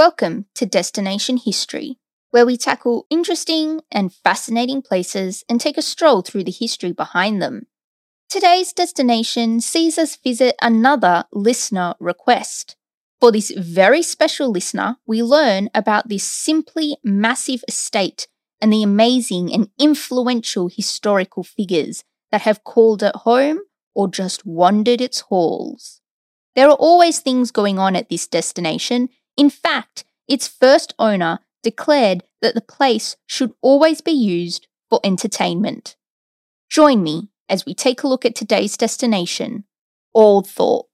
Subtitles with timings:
[0.00, 1.98] Welcome to Destination History,
[2.30, 7.42] where we tackle interesting and fascinating places and take a stroll through the history behind
[7.42, 7.66] them.
[8.30, 12.76] Today's destination sees us visit another listener request.
[13.20, 18.26] For this very special listener, we learn about this simply massive estate
[18.58, 23.58] and the amazing and influential historical figures that have called it home
[23.94, 26.00] or just wandered its halls.
[26.56, 29.10] There are always things going on at this destination.
[29.36, 35.96] In fact, its first owner declared that the place should always be used for entertainment.
[36.68, 39.64] Join me as we take a look at today's destination,
[40.14, 40.84] Althorp.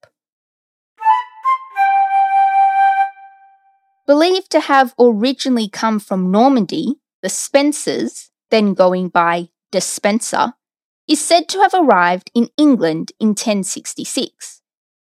[4.07, 10.55] Believed to have originally come from Normandy, the Spencers, then going by Despenser,
[11.09, 14.63] is said to have arrived in England in 1066.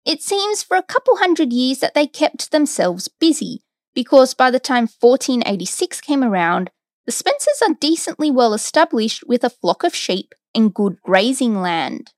[0.07, 3.61] It seems for a couple hundred years that they kept themselves busy,
[3.93, 6.69] because by the time 1486 came around,
[7.05, 12.13] the Spencers are decently well established with a flock of sheep and good grazing land.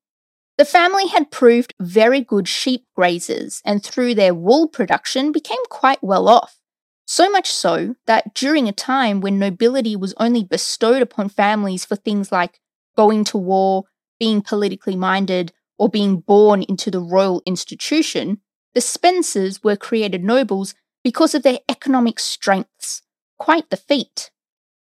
[0.59, 6.03] The family had proved very good sheep grazers and through their wool production became quite
[6.03, 6.59] well off.
[7.07, 11.95] So much so that during a time when nobility was only bestowed upon families for
[11.95, 12.59] things like
[12.95, 13.85] going to war,
[14.19, 18.41] being politically minded, or being born into the royal institution,
[18.75, 23.01] the Spencers were created nobles because of their economic strengths.
[23.39, 24.29] Quite the feat.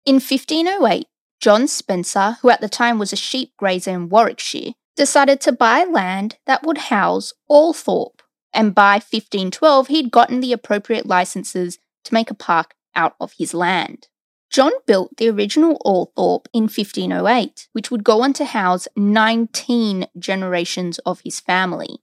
[0.05, 1.07] In 1508,
[1.39, 5.85] John Spencer, who at the time was a sheep grazer in Warwickshire, decided to buy
[5.85, 8.19] land that would house Althorp,
[8.53, 13.53] and by 1512 he'd gotten the appropriate licenses to make a park out of his
[13.53, 14.09] land.
[14.51, 20.99] John built the original Althorp in 1508, which would go on to house 19 generations
[20.99, 21.99] of his family.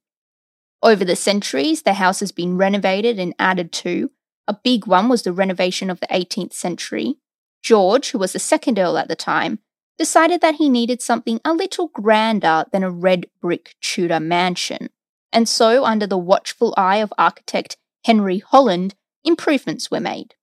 [0.83, 4.11] Over the centuries, the house has been renovated and added to.
[4.47, 7.17] A big one was the renovation of the 18th century.
[7.63, 9.59] George, who was the second Earl at the time,
[9.99, 14.89] decided that he needed something a little grander than a red brick Tudor mansion.
[15.33, 20.35] And so, under the watchful eye of architect Henry Holland, improvements were made.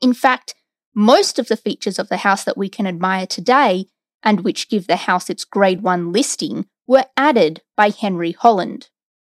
[0.00, 0.54] In fact,
[0.94, 3.86] most of the features of the house that we can admire today,
[4.22, 8.88] and which give the house its Grade 1 listing, were added by Henry Holland.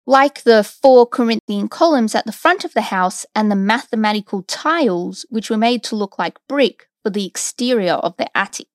[0.06, 5.26] Like the four Corinthian columns at the front of the house and the mathematical tiles,
[5.28, 8.68] which were made to look like brick for the exterior of the attic.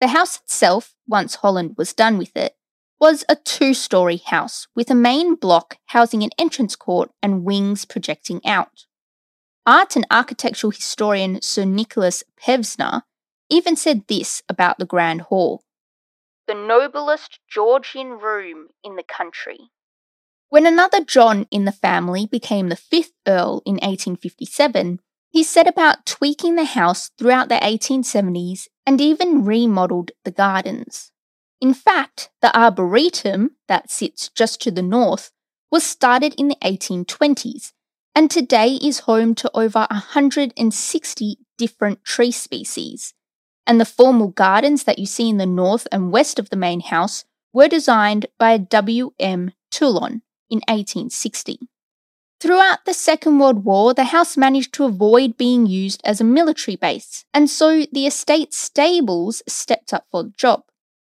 [0.00, 2.54] The house itself, once Holland was done with it,
[3.00, 7.84] was a two story house with a main block housing an entrance court and wings
[7.84, 8.86] projecting out.
[9.66, 13.02] Art and architectural historian Sir Nicholas Pevsner
[13.48, 15.62] even said this about the Grand Hall
[16.46, 19.70] the noblest Georgian room in the country.
[20.48, 26.04] When another John in the family became the fifth Earl in 1857, he set about
[26.04, 31.10] tweaking the house throughout the 1870s and even remodelled the gardens.
[31.60, 35.30] In fact, the Arboretum, that sits just to the north,
[35.70, 37.72] was started in the 1820s
[38.14, 43.14] and today is home to over 160 different tree species.
[43.66, 46.80] And the formal gardens that you see in the north and west of the main
[46.80, 49.52] house were designed by W.M.
[49.70, 51.58] Teulon in 1860.
[52.40, 56.76] Throughout the Second World War, the house managed to avoid being used as a military
[56.76, 60.64] base, and so the estate stables stepped up for the job.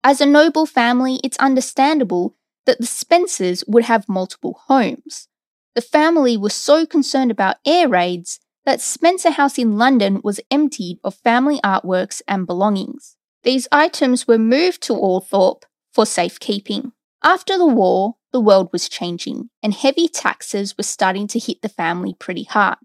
[0.02, 2.34] As a noble family, it's understandable
[2.66, 5.28] that the Spencers would have multiple homes.
[5.74, 10.98] The family was so concerned about air raids that Spencer House in London was emptied
[11.04, 13.16] of family artworks and belongings.
[13.42, 16.92] These items were moved to Althorp for safekeeping.
[17.22, 21.68] After the war, the world was changing, and heavy taxes were starting to hit the
[21.68, 22.78] family pretty hard.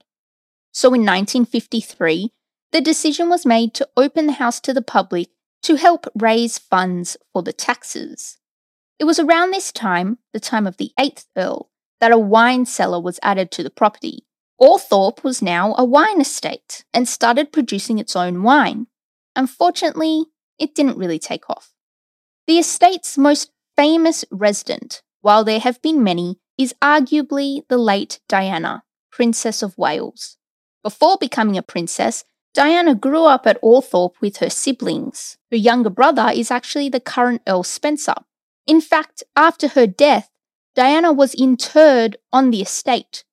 [0.72, 2.32] So in 1953,
[2.72, 5.30] the decision was made to open the house to the public
[5.64, 8.38] to help raise funds for the taxes.
[9.00, 11.70] It was around this time, the time of the 8th Earl,
[12.00, 14.26] that a wine cellar was added to the property.
[14.62, 18.88] Althorp was now a wine estate and started producing its own wine.
[19.36, 20.26] Unfortunately,
[20.58, 21.74] it didn't really take off.
[22.48, 28.84] The estate's most famous resident, while there have been many, is arguably the late Diana,
[29.12, 30.38] Princess of Wales.
[30.84, 32.24] Before becoming a princess,
[32.54, 35.38] Diana grew up at Althorp with her siblings.
[35.52, 38.16] Her younger brother is actually the current Earl Spencer.
[38.66, 40.30] In fact, after her death,
[40.76, 43.24] Diana was interred on the estate.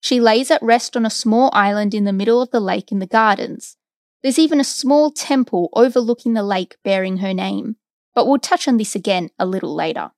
[0.00, 2.98] She lays at rest on a small island in the middle of the lake in
[2.98, 3.76] the gardens.
[4.22, 7.76] There's even a small temple overlooking the lake bearing her name,
[8.12, 10.10] but we'll touch on this again a little later.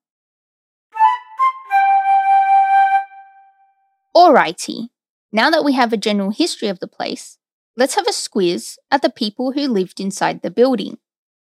[4.17, 4.89] Alrighty,
[5.31, 7.39] Now that we have a general history of the place,
[7.77, 10.99] let's have a squiz at the people who lived inside the building.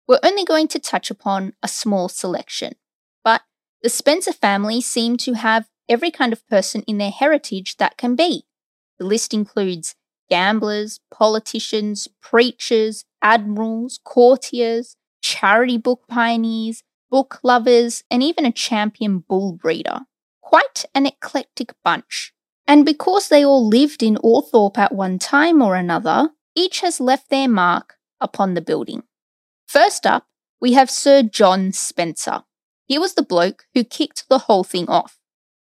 [0.06, 2.74] We're only going to touch upon a small selection,
[3.82, 8.14] the Spencer family seem to have every kind of person in their heritage that can
[8.14, 8.44] be.
[8.98, 9.94] The list includes
[10.28, 19.52] gamblers, politicians, preachers, admirals, courtiers, charity book pioneers, book lovers, and even a champion bull
[19.52, 20.00] breeder.
[20.42, 22.32] Quite an eclectic bunch.
[22.66, 27.30] And because they all lived in Althorp at one time or another, each has left
[27.30, 29.04] their mark upon the building.
[29.66, 30.26] First up,
[30.60, 32.42] we have Sir John Spencer.
[32.88, 35.18] He was the bloke who kicked the whole thing off.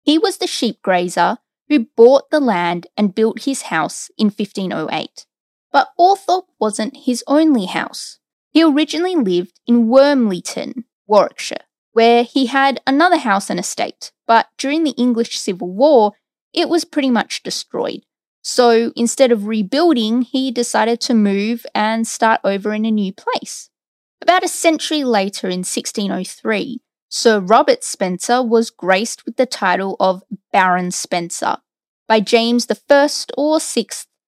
[0.02, 1.38] He was the sheep grazer
[1.68, 5.26] who bought the land and built his house in 1508.
[5.72, 8.20] But Althorp wasn't his only house.
[8.50, 14.84] He originally lived in Wormleighton, Warwickshire, where he had another house and estate, but during
[14.84, 16.12] the English Civil War,
[16.54, 18.04] it was pretty much destroyed.
[18.42, 23.70] So instead of rebuilding, he decided to move and start over in a new place.
[24.22, 26.80] About a century later, in 1603,
[27.10, 30.22] Sir Robert Spencer was graced with the title of
[30.52, 31.56] Baron Spencer
[32.06, 33.86] by James I or VI,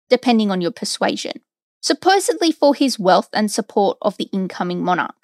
[0.09, 1.41] depending on your persuasion,
[1.81, 5.15] supposedly for his wealth and support of the incoming monarch.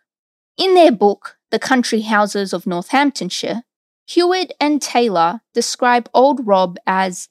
[0.58, 3.64] In their book, The Country Houses of Northamptonshire,
[4.08, 7.30] Heward and Taylor describe old Rob as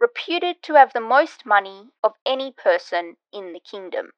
[0.00, 4.10] reputed to have the most money of any person in the kingdom.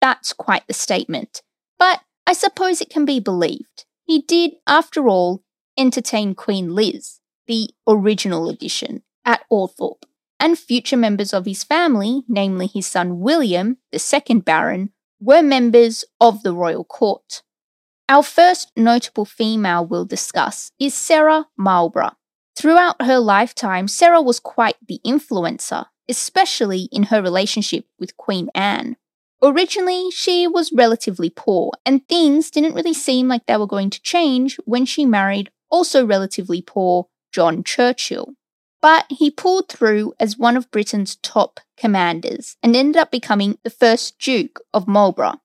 [0.00, 1.42] That's quite the statement,
[1.78, 3.86] but I suppose it can be believed.
[4.04, 5.42] He did, after all,
[5.78, 10.04] entertain Queen Liz, the original edition, at Althorp,
[10.38, 14.90] and future members of his family, namely his son William, the second Baron,
[15.20, 17.42] were members of the royal court.
[18.08, 22.16] Our first notable female we'll discuss is Sarah Marlborough.
[22.56, 28.96] Throughout her lifetime, Sarah was quite the influencer, especially in her relationship with Queen Anne.
[29.42, 34.02] Originally, she was relatively poor, and things didn't really seem like they were going to
[34.02, 38.34] change when she married also relatively poor John Churchill.
[38.80, 43.70] But he pulled through as one of Britain's top commanders and ended up becoming the
[43.70, 45.40] first Duke of Marlborough.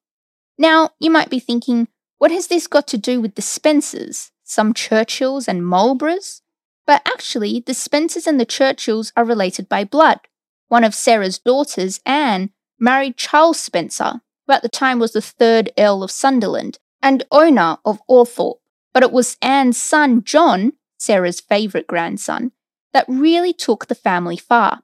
[0.58, 1.88] Now, you might be thinking,
[2.18, 4.32] what has this got to do with the Spencers?
[4.44, 6.42] Some Churchills and Marlboroughs?
[6.86, 10.20] But actually, the Spencers and the Churchills are related by blood.
[10.68, 15.72] One of Sarah's daughters, Anne, married Charles Spencer, who at the time was the third
[15.78, 18.58] Earl of Sunderland and owner of Althorp.
[18.94, 22.52] But it was Anne's son, John, Sarah's favourite grandson,
[22.94, 24.82] that really took the family far.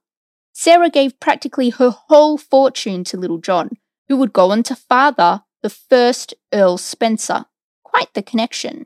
[0.54, 3.72] Sarah gave practically her whole fortune to little John,
[4.08, 7.46] who would go on to father the first Earl Spencer.
[7.84, 8.86] Quite the connection.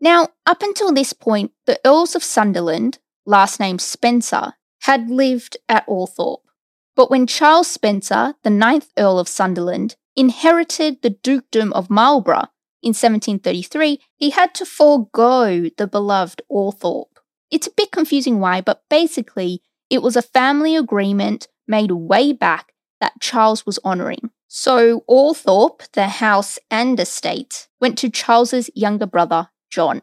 [0.00, 5.86] Now, up until this point, the Earls of Sunderland, last name Spencer, had lived at
[5.86, 6.40] Althorp.
[6.96, 12.48] But when Charles Spencer, the ninth Earl of Sunderland, inherited the Dukedom of Marlborough
[12.82, 17.18] in 1733, he had to forego the beloved Althorp.
[17.50, 22.72] It's a bit confusing why, but basically, it was a family agreement made way back
[23.00, 24.30] that Charles was honouring.
[24.48, 30.02] So Althorp, the house and estate, went to Charles's younger brother, John.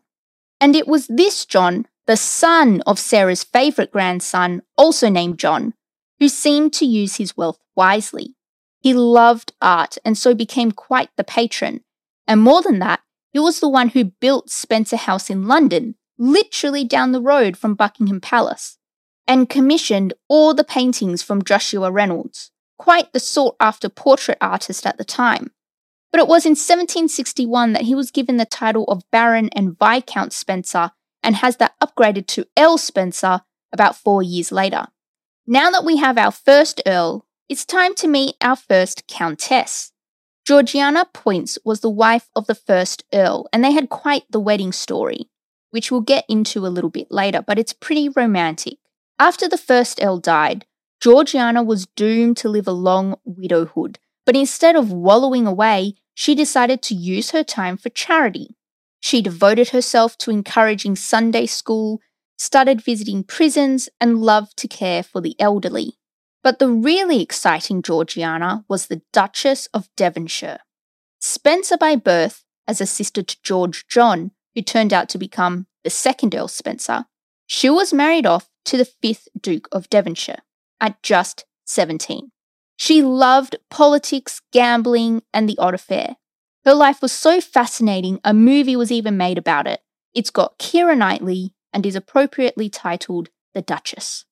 [0.62, 5.74] And it was this John, the son of Sarah's favourite grandson, also named John,
[6.20, 8.36] who seemed to use his wealth wisely.
[8.80, 11.82] He loved art and so became quite the patron.
[12.28, 13.02] And more than that,
[13.32, 17.76] he was the one who built Spencer House in London, literally down the road from
[17.76, 18.78] Buckingham Palace,
[19.28, 24.98] and commissioned all the paintings from Joshua Reynolds, quite the sought after portrait artist at
[24.98, 25.52] the time.
[26.12, 30.32] But it was in 1761 that he was given the title of Baron and Viscount
[30.32, 30.92] Spencer
[31.24, 33.42] and has that upgraded to Earl Spencer
[33.72, 34.88] about four years later.
[35.46, 39.92] Now that we have our first Earl, it's time to meet our first Countess.
[40.48, 44.72] Georgiana Poyntz was the wife of the first Earl, and they had quite the wedding
[44.72, 45.30] story,
[45.72, 48.78] which we'll get into a little bit later, but it's pretty romantic.
[49.20, 50.66] After the first Earl died,
[51.02, 56.82] Georgiana was doomed to live a long widowhood, but instead of wallowing away, she decided
[56.84, 58.56] to use her time for charity.
[59.02, 62.00] She devoted herself to encouraging Sunday school,
[62.38, 65.98] started visiting prisons, and loved to care for the elderly.
[66.44, 70.60] But the really exciting Georgiana was the Duchess of Devonshire.
[71.20, 75.90] Spencer by birth, as a sister to George John, who turned out to become the
[75.90, 77.06] second Earl Spencer,
[77.48, 80.40] she was married off to the fifth Duke of Devonshire
[80.82, 82.32] at just 17.
[82.76, 86.18] She loved politics, gambling, and the odd affair.
[86.66, 89.82] Her life was so fascinating, a movie was even made about it.
[90.14, 94.26] It's got Keira Knightley and is appropriately titled The Duchess.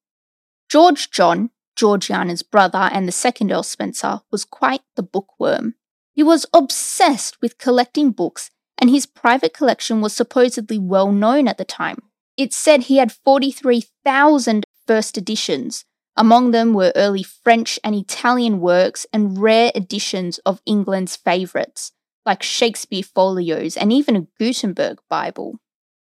[0.70, 5.76] George John, Georgiana's brother and the second Earl Spencer, was quite the bookworm.
[6.14, 11.58] He was obsessed with collecting books, and his private collection was supposedly well known at
[11.58, 11.98] the time.
[12.38, 15.86] It said he had 43,000 first editions.
[16.18, 21.92] Among them were early French and Italian works and rare editions of England's favourites,
[22.26, 25.60] like Shakespeare folios and even a Gutenberg Bible.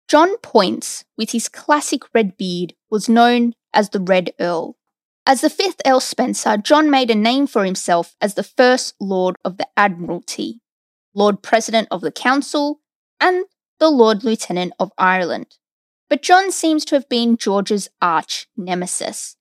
[0.08, 4.76] John Poyntz, with his classic red beard, was known as the Red Earl.
[5.26, 9.36] As the fifth Earl Spencer, John made a name for himself as the first Lord
[9.44, 10.60] of the Admiralty,
[11.14, 12.80] Lord President of the Council,
[13.18, 13.46] and
[13.80, 15.56] the Lord Lieutenant of Ireland.
[16.10, 19.36] But John seems to have been George's arch nemesis.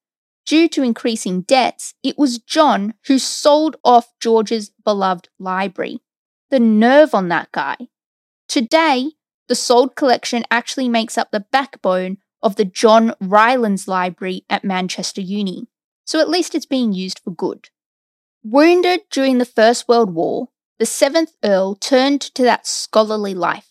[0.45, 5.99] Due to increasing debts, it was John who sold off George's beloved library.
[6.49, 7.75] The nerve on that guy.
[8.47, 9.11] Today,
[9.47, 15.21] the sold collection actually makes up the backbone of the John Rylands Library at Manchester
[15.21, 15.67] Uni,
[16.05, 17.69] so at least it's being used for good.
[18.43, 23.69] Wounded during the First World War, the seventh Earl turned to that scholarly life.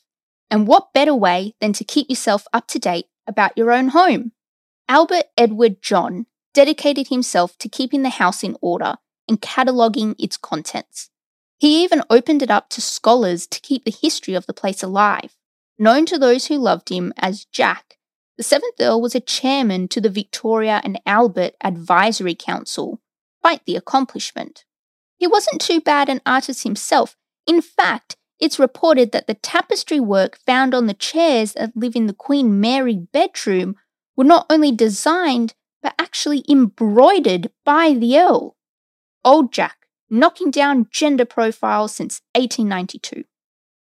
[0.51, 4.33] And what better way than to keep yourself up to date about your own home?
[4.89, 8.97] Albert Edward John dedicated himself to keeping the house in order
[9.29, 11.11] and cataloguing its contents.
[11.59, 15.35] He even opened it up to scholars to keep the history of the place alive.
[15.83, 17.99] Known to those who loved him as Jack,
[18.37, 23.01] the seventh Earl was a chairman to the Victoria and Albert Advisory Council.
[23.41, 24.65] Quite the accomplishment.
[25.19, 27.17] He wasn't too bad an artist himself.
[27.49, 32.07] In fact, it's reported that the tapestry work found on the chairs that live in
[32.07, 33.75] the Queen Mary bedroom
[34.15, 38.55] were not only designed, but actually embroidered by the Earl.
[39.25, 43.25] Old Jack, knocking down gender profiles since 1892.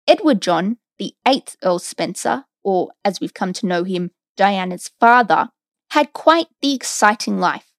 [0.08, 5.50] Edward John, the eighth Earl Spencer, or as we've come to know him, Diana's father,
[5.90, 7.72] had quite the exciting life.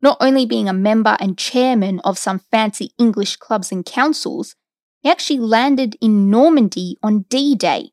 [0.00, 4.56] Not only being a member and chairman of some fancy English clubs and councils,
[5.00, 7.90] he actually landed in Normandy on D Day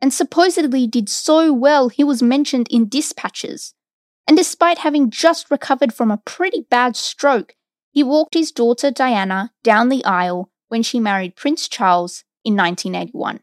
[0.00, 3.74] and supposedly did so well he was mentioned in dispatches.
[4.26, 7.54] And despite having just recovered from a pretty bad stroke,
[7.90, 13.40] he walked his daughter Diana down the aisle when she married Prince Charles in 1981.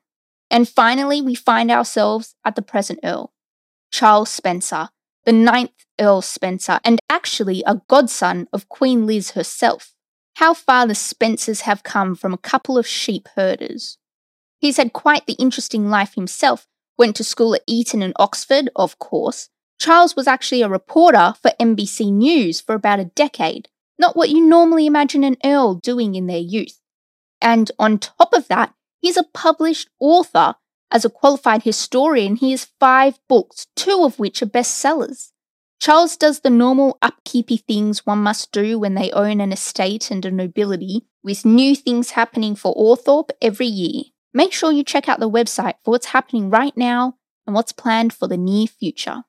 [0.53, 3.33] And finally, we find ourselves at the present Earl,
[3.91, 4.89] Charles Spencer,
[5.25, 9.95] the ninth Earl Spencer, and actually a godson of Queen Liz herself.
[10.35, 13.97] How far the Spencers have come from a couple of sheep herders.
[14.59, 16.67] He's had quite the interesting life himself,
[16.99, 21.51] went to school at Eton and Oxford, of course, Charles was actually a reporter for
[21.59, 23.69] NBC News for about a decade,
[23.99, 26.79] not what you normally imagine an Earl doing in their youth.
[27.41, 30.55] And on top of that, he's a published author.
[30.89, 35.31] As a qualified historian, he has five books, two of which are bestsellers.
[35.79, 40.23] Charles does the normal upkeepy things one must do when they own an estate and
[40.23, 44.03] a nobility, with new things happening for Althorp every year.
[44.33, 48.13] Make sure you check out the website for what's happening right now and what's planned
[48.13, 49.23] for the near future.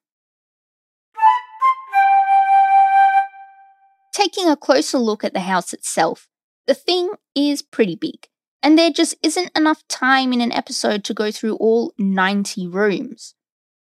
[4.12, 6.28] Taking a closer look at the house itself,
[6.68, 8.28] the thing is pretty big,
[8.64, 13.34] and there just isn't enough time in an episode to go through all 90 rooms.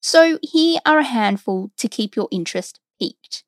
[0.02, 3.44] So here are a handful to keep your interest peaked.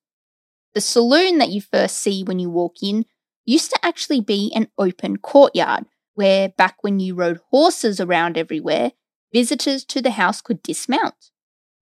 [0.73, 3.05] The saloon that you first see when you walk in
[3.45, 8.93] used to actually be an open courtyard where, back when you rode horses around everywhere,
[9.31, 11.29] visitors to the house could dismount.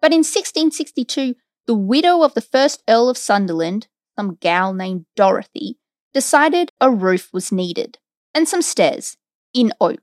[0.02, 1.36] But in 1662,
[1.66, 3.88] the widow of the first Earl of Sunderland,
[4.18, 5.80] some gal named Dorothy,
[6.14, 7.98] decided a roof was needed
[8.36, 9.16] and some stairs
[9.58, 10.02] in oak.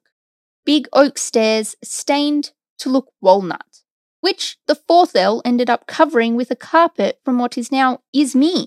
[0.66, 3.82] Big oak stairs stained to look walnut,
[4.20, 8.66] which the fourth Earl ended up covering with a carpet from what is now Izmir.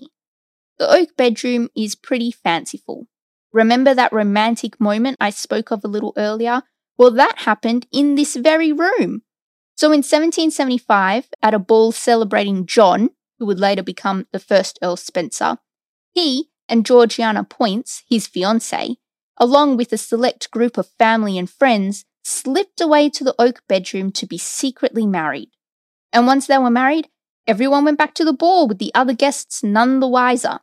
[0.78, 3.06] The oak bedroom is pretty fanciful.
[3.52, 6.62] Remember that romantic moment I spoke of a little earlier?
[6.96, 9.22] Well, that happened in this very room.
[9.76, 14.96] So in 1775, at a ball celebrating John, who would later become the first Earl
[14.96, 15.58] Spencer,
[16.12, 18.96] he and Georgiana Poyntz, his fiancée,
[19.38, 24.12] along with a select group of family and friends, slipped away to the oak bedroom
[24.12, 25.50] to be secretly married.
[26.12, 27.08] And once they were married,
[27.46, 30.60] everyone went back to the ball with the other guests none the wiser.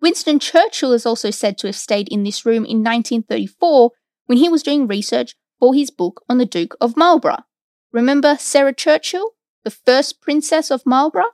[0.00, 3.90] Winston Churchill is also said to have stayed in this room in 1934
[4.26, 7.44] when he was doing research for his book on the Duke of Marlborough.
[7.92, 9.32] Remember Sarah Churchill,
[9.64, 11.32] the first Princess of Marlborough?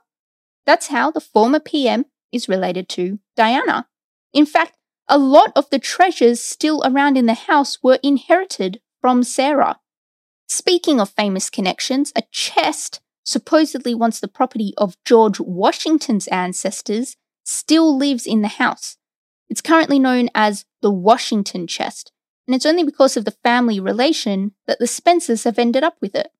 [0.65, 3.87] That's how the former PM is related to Diana.
[4.33, 4.75] In fact,
[5.07, 9.79] a lot of the treasures still around in the house were inherited from Sarah.
[10.47, 17.95] Speaking of famous connections, a chest, supposedly once the property of George Washington's ancestors, still
[17.97, 18.97] lives in the house.
[19.49, 22.11] It's currently known as the Washington chest,
[22.47, 26.15] and it's only because of the family relation that the Spencers have ended up with
[26.15, 26.31] it.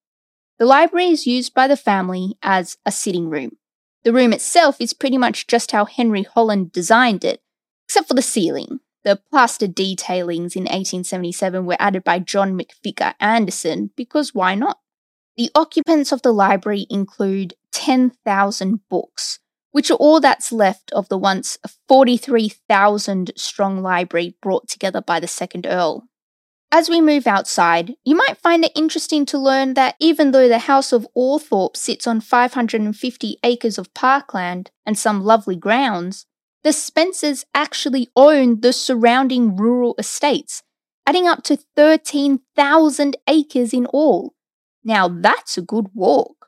[0.57, 3.57] The library is used by the family as a sitting room.
[4.03, 7.41] The room itself is pretty much just how Henry Holland designed it,
[7.85, 8.79] except for the ceiling.
[9.03, 14.79] The plaster detailings in 1877 were added by John McVicar Anderson because why not?
[15.37, 19.39] The occupants of the library include 10,000 books,
[19.71, 25.27] which are all that's left of the once 43,000 strong library brought together by the
[25.27, 26.07] second Earl.
[26.71, 30.59] As we move outside, you might find it interesting to learn that even though the
[30.59, 36.25] House of Althorp sits on 550 acres of parkland and some lovely grounds,
[36.65, 40.63] the Spencers actually own the surrounding rural estates,
[41.05, 44.33] adding up to 13,000 acres in all.
[44.83, 46.47] Now that's a good walk.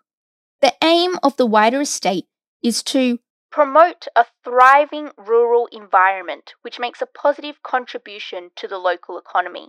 [0.60, 2.26] The aim of the wider estate
[2.64, 3.20] is to
[3.52, 9.68] promote a thriving rural environment which makes a positive contribution to the local economy.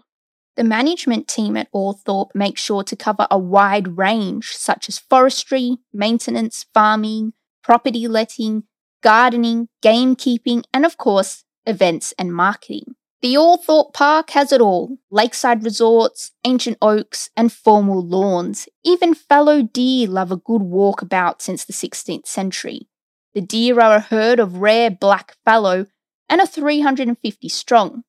[0.56, 5.76] The management team at Althorp makes sure to cover a wide range such as forestry,
[5.92, 8.64] maintenance, farming, property letting,
[9.02, 12.94] gardening, gamekeeping, and of course, events and marketing.
[13.20, 18.68] The Althorp Park has it all lakeside resorts, ancient oaks, and formal lawns.
[18.84, 22.88] Even fallow deer love a good walk about since the 16th century.
[23.34, 25.86] The deer are a herd of rare black fallow
[26.28, 28.04] and are 350 strong.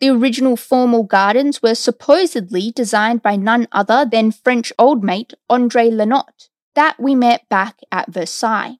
[0.00, 5.90] The original formal gardens were supposedly designed by none other than French old mate Andre
[5.90, 8.76] Lenotre, that we met back at Versailles.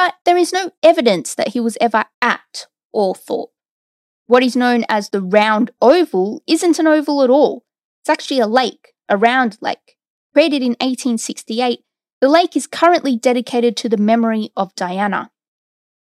[0.00, 3.48] But there is no evidence that he was ever at Althorp.
[4.28, 7.64] What is known as the round oval isn't an oval at all.
[8.00, 9.96] It's actually a lake, a round lake.
[10.32, 11.80] Created in 1868,
[12.20, 15.32] the lake is currently dedicated to the memory of Diana.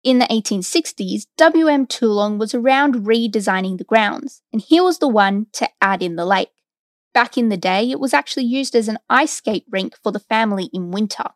[0.03, 1.87] In the 1860s, W.M.
[1.87, 6.27] Teulon was around redesigning the grounds, and he was the one to add in the
[6.27, 6.51] lake.
[7.13, 10.19] Back in the day, it was actually used as an ice skate rink for the
[10.19, 11.27] family in winter.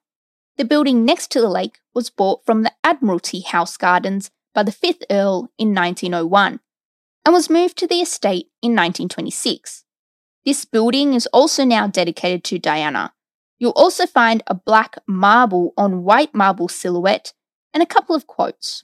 [0.59, 4.73] The building next to the lake was bought from the Admiralty House Gardens by the
[4.73, 6.59] 5th Earl in 1901
[7.25, 9.85] and was moved to the estate in 1926.
[10.45, 13.13] This building is also now dedicated to Diana.
[13.61, 17.35] You'll also find a black marble on white marble silhouette
[17.73, 18.83] and a couple of quotes.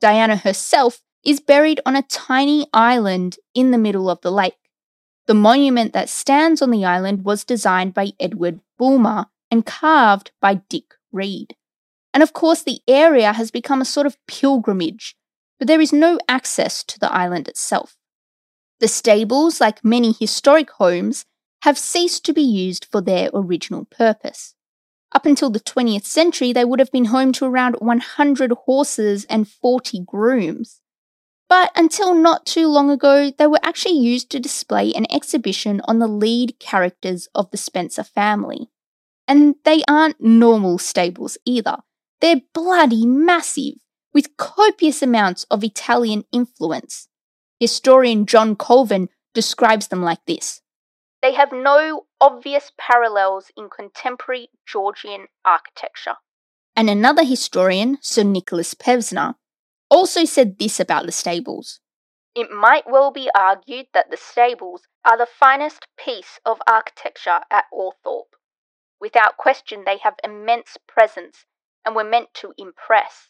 [0.00, 4.54] Diana herself is buried on a tiny island in the middle of the lake.
[5.26, 10.54] The monument that stands on the island was designed by Edward Bulmer and carved by
[10.54, 11.54] Dick Reid.
[12.14, 15.16] And of course, the area has become a sort of pilgrimage
[15.62, 17.94] but there is no access to the island itself.
[18.80, 21.24] The stables, like many historic homes,
[21.62, 24.56] have ceased to be used for their original purpose.
[25.14, 29.48] Up until the 20th century, they would have been home to around 100 horses and
[29.48, 30.80] 40 grooms.
[31.48, 36.00] But until not too long ago, they were actually used to display an exhibition on
[36.00, 38.71] the lead characters of the Spencer family.
[39.32, 41.78] And they aren't normal stables either.
[42.20, 43.76] They're bloody massive,
[44.12, 47.08] with copious amounts of Italian influence.
[47.58, 50.60] Historian John Colvin describes them like this
[51.22, 56.16] They have no obvious parallels in contemporary Georgian architecture.
[56.76, 59.36] And another historian, Sir Nicholas Pevsner,
[59.88, 61.80] also said this about the stables.
[62.34, 67.64] It might well be argued that the stables are the finest piece of architecture at
[67.72, 68.36] Althorp.
[69.02, 71.44] Without question, they have immense presence
[71.84, 73.28] and were meant to impress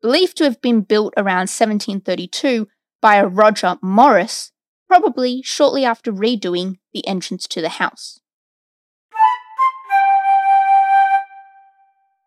[0.00, 2.68] believed to have been built around 1732
[3.00, 4.52] by a Roger Morris,
[4.88, 8.20] probably shortly after redoing the entrance to the house.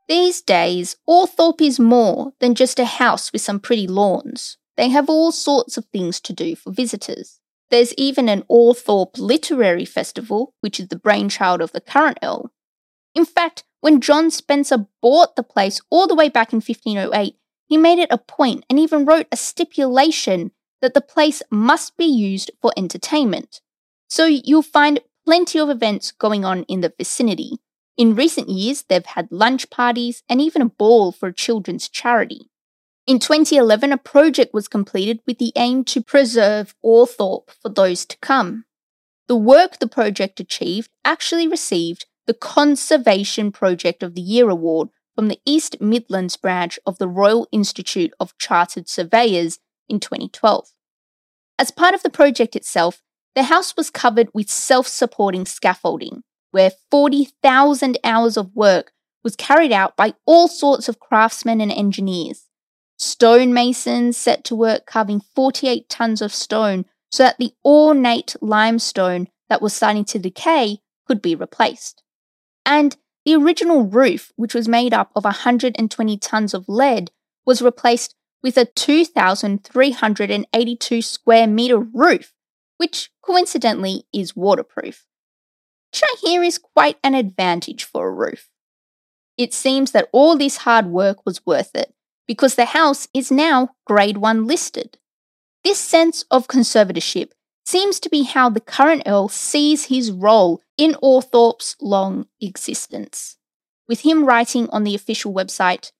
[0.08, 4.58] These days, Althorp is more than just a house with some pretty lawns.
[4.76, 7.41] They have all sorts of things to do for visitors.
[7.72, 12.52] There's even an Althorp Literary Festival, which is the brainchild of the current Earl.
[13.16, 17.36] In fact, when John Spencer bought the place all the way back in 1508,
[17.68, 22.06] he made it a point and even wrote a stipulation that the place must be
[22.06, 23.62] used for entertainment.
[24.10, 27.60] So you'll find plenty of events going on in the vicinity.
[27.96, 32.51] In recent years, they've had lunch parties and even a ball for a children's charity.
[33.08, 38.18] In 2011, a project was completed with the aim to preserve Althorp for those to
[38.20, 38.66] come.
[39.28, 45.30] The work the project achieved actually received the Conservation Project of the Year award from
[45.30, 49.60] the East Midlands branch of the Royal Institute of Chartered Surveyors
[49.90, 50.68] in 2012.
[51.58, 53.02] As part of the project itself,
[53.34, 58.92] the house was covered with self supporting scaffolding, where 40,000 hours of work
[59.24, 62.48] was carried out by all sorts of craftsmen and engineers.
[63.02, 69.60] Stonemasons set to work carving 48 tons of stone so that the ornate limestone that
[69.62, 72.04] was starting to decay could be replaced.
[72.64, 77.10] And the original roof, which was made up of 120 tons of lead,
[77.44, 82.34] was replaced with a 2,382 square metre roof,
[82.78, 85.08] which coincidentally is waterproof.
[85.92, 88.48] Which I hear is quite an advantage for a roof.
[89.38, 91.96] It seems that all this hard work was worth it
[92.28, 94.98] because the house is now Grade 1 listed.
[95.64, 97.32] This sense of conservatorship
[97.66, 103.38] seems to be how the current Earl sees his role in Althorp's long existence.
[103.88, 105.92] With him writing on the official website,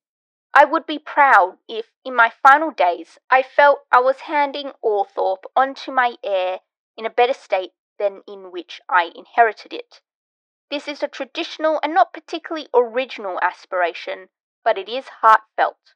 [0.54, 5.44] I would be proud if, in my final days, I felt I was handing Althorp
[5.56, 6.60] on to my heir
[6.98, 10.02] in a better state than in which I inherited it.
[10.70, 14.30] This is a traditional and not particularly original aspiration,
[14.64, 15.96] but it is heartfelt.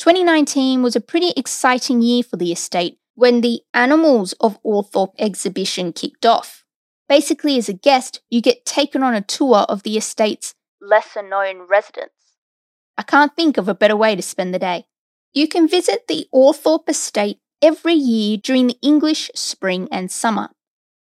[0.00, 5.92] 2019 was a pretty exciting year for the estate when the Animals of Althorp exhibition
[5.92, 6.64] kicked off.
[7.06, 11.66] Basically, as a guest, you get taken on a tour of the estate's lesser known
[11.68, 12.14] residents.
[12.96, 14.86] I can't think of a better way to spend the day.
[15.34, 20.48] You can visit the Althorp estate every year during the English spring and summer.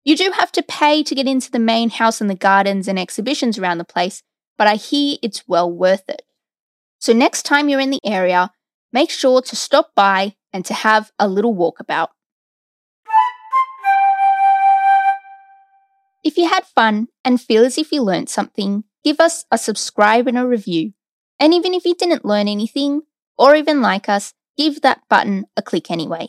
[0.05, 2.99] You do have to pay to get into the main house and the gardens and
[2.99, 4.23] exhibitions around the place,
[4.59, 6.21] but I hear it's well worth it.
[6.99, 8.51] So next time you're in the area,
[8.93, 12.09] make sure to stop by and to have a little walkabout.
[16.25, 20.29] If you had fun and feel as if you learned something, give us a subscribe
[20.29, 20.93] and a review.
[21.41, 23.03] And even if you didn't learn anything,
[23.37, 26.29] or even like us, give that button a click anyway.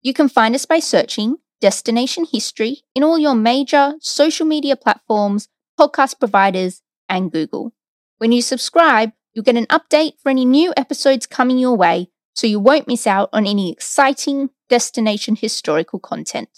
[0.00, 5.48] You can find us by searching Destination History in all your major social media platforms,
[5.78, 7.74] podcast providers, and Google.
[8.18, 12.44] When you subscribe, you'll get an update for any new episodes coming your way so
[12.44, 16.48] you won't miss out on any exciting destination historical content.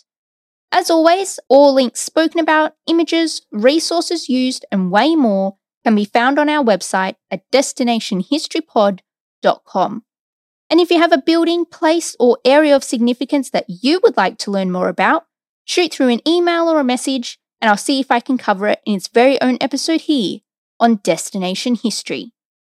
[0.72, 6.38] As always, all links spoken about, images, resources used, and way more can be found
[6.38, 10.04] on our website at destinationhistorypod.com.
[10.70, 14.38] And if you have a building, place, or area of significance that you would like
[14.38, 15.26] to learn more about,
[15.66, 18.80] shoot through an email or a message, and I'll see if I can cover it
[18.86, 20.38] in its very own episode here
[20.78, 22.32] on Destination History.